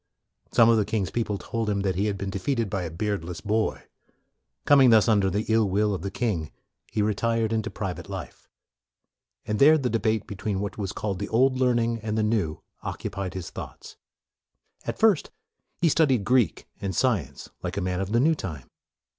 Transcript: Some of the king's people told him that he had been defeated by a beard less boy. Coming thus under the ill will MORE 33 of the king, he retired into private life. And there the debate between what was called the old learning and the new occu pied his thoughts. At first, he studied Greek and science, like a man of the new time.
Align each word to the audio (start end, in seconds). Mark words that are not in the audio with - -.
Some 0.51 0.67
of 0.67 0.77
the 0.77 0.83
king's 0.83 1.11
people 1.11 1.37
told 1.37 1.69
him 1.69 1.81
that 1.81 1.93
he 1.93 2.07
had 2.07 2.17
been 2.17 2.31
defeated 2.31 2.71
by 2.71 2.81
a 2.81 2.89
beard 2.89 3.23
less 3.23 3.39
boy. 3.39 3.83
Coming 4.65 4.89
thus 4.89 5.07
under 5.07 5.29
the 5.29 5.45
ill 5.47 5.69
will 5.69 5.89
MORE 5.89 5.97
33 5.97 5.97
of 5.97 6.01
the 6.01 6.09
king, 6.19 6.51
he 6.91 7.01
retired 7.03 7.53
into 7.53 7.69
private 7.69 8.09
life. 8.09 8.49
And 9.45 9.59
there 9.59 9.77
the 9.77 9.91
debate 9.91 10.25
between 10.25 10.59
what 10.59 10.75
was 10.75 10.91
called 10.91 11.19
the 11.19 11.29
old 11.29 11.59
learning 11.59 11.99
and 12.01 12.17
the 12.17 12.23
new 12.23 12.63
occu 12.83 13.11
pied 13.11 13.35
his 13.35 13.51
thoughts. 13.51 13.95
At 14.87 14.97
first, 14.97 15.29
he 15.77 15.87
studied 15.87 16.23
Greek 16.25 16.67
and 16.81 16.95
science, 16.95 17.51
like 17.61 17.77
a 17.77 17.79
man 17.79 18.01
of 18.01 18.11
the 18.11 18.19
new 18.19 18.33
time. 18.33 18.71